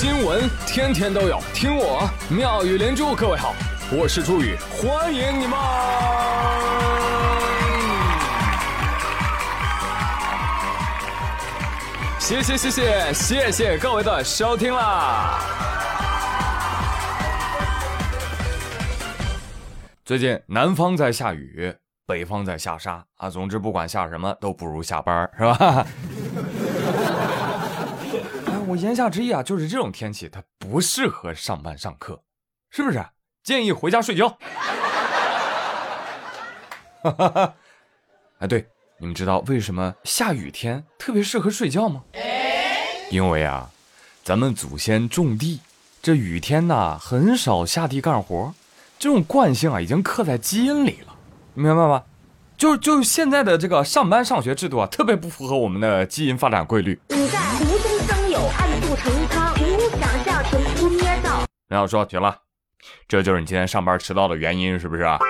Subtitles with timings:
[0.00, 3.16] 新闻天天都有，听我妙语连珠。
[3.16, 3.52] 各位好，
[3.90, 5.58] 我是朱宇，欢迎你们。
[12.20, 15.40] 谢谢谢谢谢谢各位的收听啦！
[20.04, 21.74] 最近南方在下雨，
[22.06, 23.28] 北方在下沙啊。
[23.28, 25.84] 总之不管下什么都不如下班是吧？
[28.68, 32.20] 我言下之意啊，就是这种天气它不适合上班上课，
[32.70, 33.02] 是不是？
[33.42, 34.28] 建议回家睡觉。
[37.02, 37.54] 哈哈！
[38.40, 38.66] 哎，对，
[38.98, 42.02] 你们知道为什么下雨天特别适合睡觉吗？
[43.10, 43.70] 因为啊，
[44.22, 45.60] 咱们祖先种地，
[46.02, 48.52] 这雨天呐很少下地干活，
[48.98, 51.14] 这种惯性啊已经刻在基因里了，
[51.54, 52.04] 你明白吗？
[52.58, 57.00] 就就现在的这个上班上学制度啊，特别不符合我们的基因发展规律。
[58.56, 61.44] 暗度陈仓，凭空想象，凭空捏造。
[61.68, 62.36] 然后说行了，
[63.06, 65.18] 这就是你今天上班迟到的原因，是不是啊？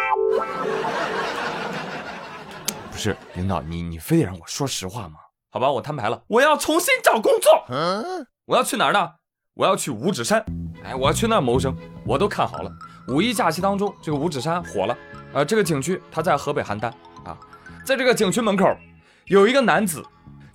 [2.91, 5.15] 不是，领导，你你非得让我说实话吗？
[5.51, 7.65] 好吧，我摊牌了，我要重新找工作。
[7.69, 9.11] 嗯我要去哪儿呢？
[9.55, 10.45] 我要去五指山。
[10.85, 11.77] 哎，我要去那儿谋生。
[12.05, 12.71] 我都看好了，
[13.09, 14.97] 五一假期当中，这个五指山火了。
[15.33, 16.87] 呃，这个景区它在河北邯郸
[17.25, 17.37] 啊，
[17.85, 18.75] 在这个景区门口，
[19.27, 20.03] 有一个男子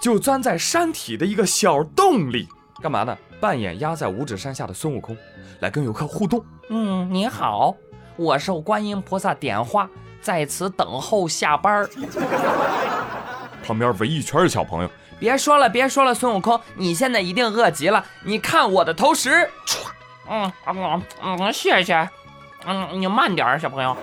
[0.03, 2.45] 就钻在山体的一个小洞里，
[2.81, 3.17] 干嘛呢？
[3.39, 5.15] 扮演压在五指山下的孙悟空，
[5.61, 6.43] 来跟游客互动。
[6.69, 7.73] 嗯，你好，
[8.17, 9.89] 我受观音菩萨点化，
[10.21, 11.89] 在此等候下班儿。
[13.65, 18.03] 旁边围一圈小朋友，别说了，别说了，孙悟空，你现在一定饿极了。
[18.25, 19.87] 你看我的投食，唰，
[20.29, 22.09] 嗯嗯嗯，谢谢。
[22.65, 23.95] 嗯，你慢点儿，小朋友。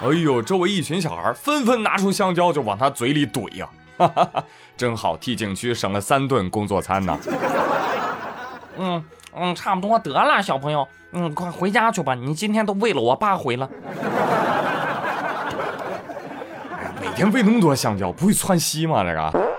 [0.00, 4.44] 哎呦，周围一群小孩纷纷拿出香蕉就往他嘴里怼呀，哈哈哈，
[4.76, 7.18] 真好，替景区省了三顿工作餐呢。
[8.78, 9.04] 嗯
[9.34, 13.68] 嗯，差不多得了，小朋友，嗯，快回家去吧，你今天都喂了我八回了。
[16.72, 19.04] 哎呀每天喂那么多香蕉，不会窜稀吗？
[19.04, 19.32] 这个。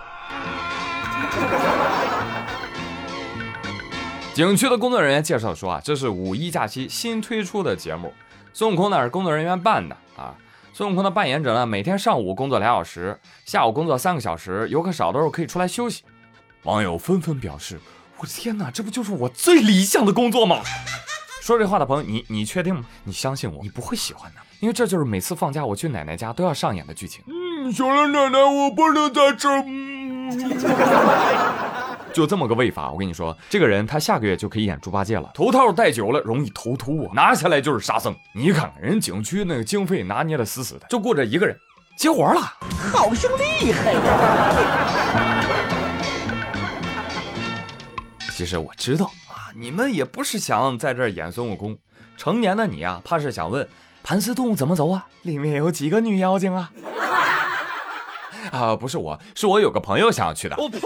[4.33, 8.11] 景区的工作人员介绍说啊，这是五一假期新推出的节目，
[8.51, 10.33] 孙悟空呢是工作人员办的啊。
[10.75, 16.01] 孙悟空的扮演者呢，每天上午工作俩小时，下午工作三个小时，游客少的时候可以出来休息。
[16.63, 17.79] 网友纷纷表示
[18.17, 20.63] ：“我的天哪，这不就是我最理想的工作吗？”
[21.43, 22.83] 说这话的朋友，你你确定吗？
[23.03, 27.23] 你相信我，你不会喜欢的，因为这就是每次放假我去奶奶家都要上演的剧情。
[27.27, 29.47] 嗯，小了奶奶，我不能在这。
[32.13, 35.31] 就这么个喂法，我跟你说，这个人他下个月就可以演猪八戒了。
[35.33, 38.15] 头套戴久了容易头秃，拿下来就是沙僧。
[38.35, 41.57] 你看看人景区那个经费拿捏的死死的，就顾着一个人
[41.97, 42.41] 接活了，
[42.91, 43.99] 好生厉害呀！
[48.31, 51.75] 其实我知道啊，你们也不是想在这儿演孙悟空。
[52.15, 53.67] 成年的你啊，怕是想问
[54.03, 55.07] 盘丝洞怎么走啊？
[55.23, 56.71] 里面有几个女妖精啊？
[58.51, 60.55] 啊，不是我，是我有个朋友想要去的。
[60.59, 60.79] 我呸！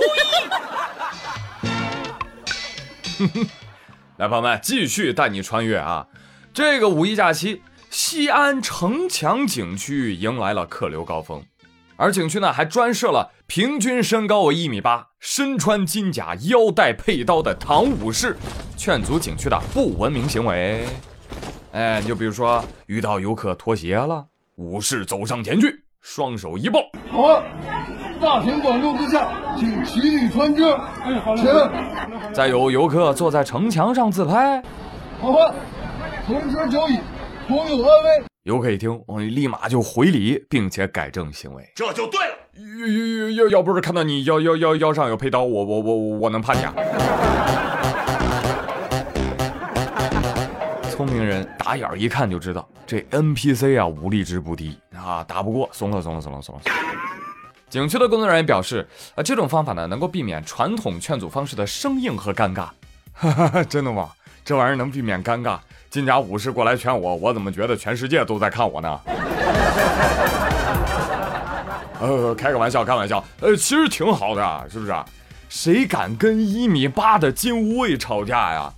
[4.17, 6.07] 来，朋友们，继续带你穿越啊！
[6.53, 11.43] 这个五一假期，西安城墙景区迎来了客流高峰，
[11.95, 18.35] 而景区呢还专设了平均身高为一米八、身穿金甲、腰带佩刀的唐武士，
[18.75, 20.85] 劝阻景区的不文明行为。
[21.73, 26.79] 哎，就比如说遇到游客脱鞋了，武士走上前去，双手一抱，
[27.11, 27.43] 好。
[28.19, 30.79] 大庭广众之下，请起立穿歌。
[31.03, 31.45] 哎，好请。
[32.33, 34.61] 再有游客坐在城墙上自拍。
[35.21, 35.53] 好了，
[36.25, 36.97] 同车交易，
[37.47, 38.23] 同有安危。
[38.43, 41.63] 游客一听，我立马就回礼，并且改正行为。
[41.75, 42.35] 这就对了。
[43.35, 46.73] 要要要不是看到你腰腰腰腰上有佩刀，我我我我能怕你啊？
[50.89, 56.61] 聪明人打眼一看就知道，这 NPC 啊武力值不低啊，打不过，怂了怂了怂了怂了。
[57.69, 62.69] 景区的工作人员表示，啊，这种方法呢，能够避免传统劝阻方式的生硬和尴尬。
[63.13, 64.09] 哈哈哈，真的吗？
[64.45, 65.59] 这玩意儿能避免尴尬？
[65.89, 68.99] 金甲武士过来劝我，我怎么觉得全世界都在看我呢？
[71.99, 73.21] 呃，开个玩笑，开玩笑。
[73.41, 74.93] 呃，其实挺好的，是不是？
[75.49, 78.71] 谁敢跟一米八的金无畏吵架呀？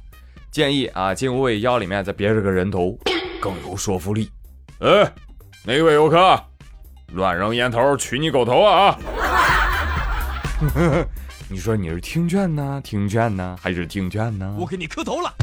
[0.51, 2.97] 建议啊，金无畏腰里面再别着个人头，
[3.39, 4.31] 更有说服力。
[4.79, 5.11] 哎，
[5.63, 6.43] 哪位游客？
[7.13, 8.97] 乱扔烟头，取你狗头啊！
[11.49, 14.55] 你说你是听劝呢，听劝呢，还是听劝呢？
[14.59, 15.33] 我给你磕头了。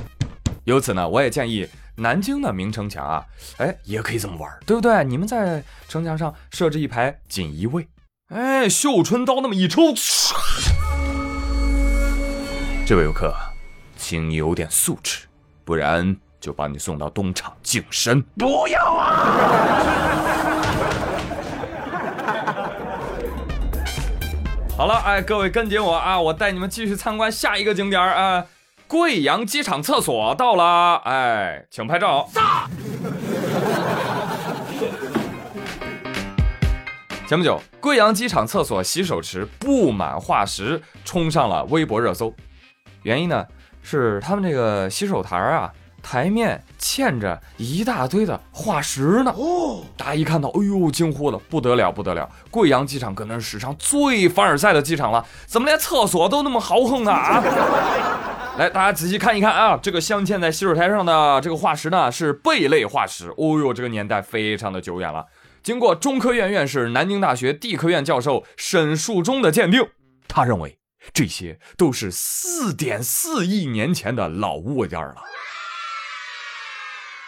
[0.65, 3.25] 由此呢，我也建议南京的明城墙啊，
[3.59, 5.03] 哎，也可以这么玩，对不对？
[5.05, 7.89] 你们在城墙上设置一排锦衣卫，
[8.29, 9.95] 哎，绣春刀那么一抽，
[12.87, 13.35] 这位游客，
[13.97, 15.27] 请你有点素质，
[15.65, 18.23] 不然就把你送到东厂净身。
[18.39, 19.86] 不要啊！
[24.87, 28.47] 好了，哎，各位跟紧我啊，我带你们继续参观下一个景点儿啊，
[28.87, 32.29] 贵阳机场厕所到了，哎，请拍照。
[37.27, 42.33] 前不久，贵阳机场厕所洗手池布满化石，冲上了微博热搜。
[43.03, 43.45] 原因呢
[43.83, 45.73] 是他们这个洗手台啊，
[46.09, 49.35] 台面嵌着一大堆的化石呢。
[49.37, 52.31] 哦，大家一看到，哎呦，惊呼了，不得了，不得了！
[52.49, 57.11] 贵阳机场可能是史上最凡尔赛的机场了，怎么连厕所都那么豪横呢？
[57.11, 57.43] 啊！
[58.57, 63.31] 来，大家仔细看一看啊，这个镶嵌在洗手台上的这个化石呢，是贝类化石。
[63.31, 65.27] 哦呦，这个年代非常的久远了。
[65.65, 69.85] 经过中科院院士、南京大学地科院教授沈树忠的鉴定，
[70.29, 70.79] 他认为
[71.13, 75.17] 这些都是四点四亿年前的老物件了。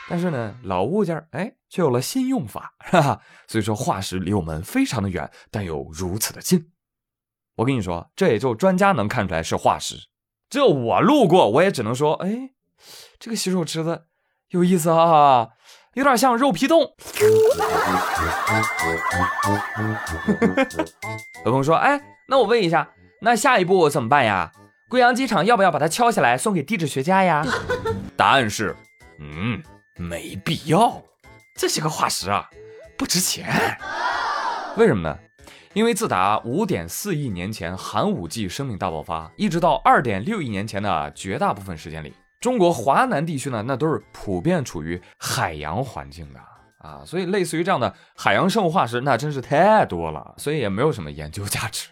[0.08, 3.20] 但是呢，老物件哎，却有了新用法， 哈哈。
[3.46, 6.70] 所以说，化石离我们非常的远，但又如此的近。
[7.56, 9.96] 我跟你说，这也就专家能看出来是化石。
[10.48, 12.50] 这我路过，我也只能说，哎，
[13.18, 14.04] 这个洗手池子
[14.48, 15.50] 有意思啊。
[15.94, 16.94] 有点像肉皮冻。
[21.44, 22.88] 有朋友说：“哎，那我问一下，
[23.20, 24.52] 那下一步怎么办呀？
[24.88, 27.44] 贵阳机场要不要把它敲下来送给地质学家呀？”
[28.16, 28.76] 答案是：
[29.18, 29.60] 嗯，
[29.98, 31.02] 没必要。
[31.56, 32.48] 这些个化石啊，
[32.96, 33.46] 不值钱。
[34.76, 35.18] 为什么呢？
[35.74, 42.14] 因为自打五点四亿年前寒武纪生命大爆发，一直到二点六亿年前的绝大部分时间里。
[42.40, 46.40] 中国华南地区呢，那都是普遍处于海洋环境的
[46.78, 51.88] 啊，所以类似于这样的海洋生物化石，那真是太多了，所以也没有什么研究价值。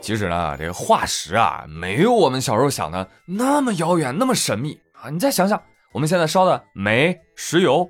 [0.00, 5.10] 其实呢，这个化石啊，没有我们小时候想的那么遥远，那么神秘啊。
[5.10, 5.62] 你再想想，
[5.94, 7.88] 我们现在烧的煤、石油，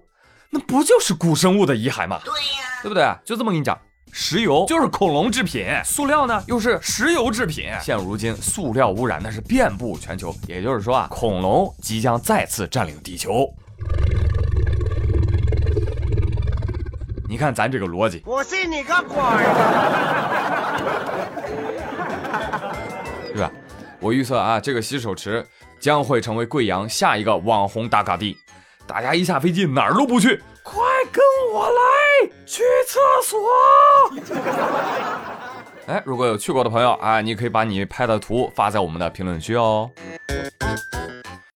[0.51, 2.21] 那不就是古生物的遗骸吗？
[2.23, 3.03] 对呀，对不对？
[3.25, 3.81] 就这么跟你讲。
[4.13, 7.71] 石油就是恐龙制品，塑料呢又是石油制品。
[7.81, 10.37] 现如今，塑料污染那是遍布全球。
[10.47, 13.49] 也就是说啊，恐龙即将再次占领地球。
[17.27, 19.17] 你看咱这个逻辑，我信你个鬼！
[23.33, 23.51] 是吧？
[23.99, 25.43] 我预测啊，这个洗手池
[25.85, 28.35] 将会成为贵阳下一个网红打卡地。
[28.87, 30.83] 大家一下飞机哪儿都不去，快
[31.13, 31.23] 跟
[31.53, 33.39] 我来去厕所。
[35.87, 39.91] 哎，如果有去过的朋友啊，你可以把你拍的图发在我们的评论区哦。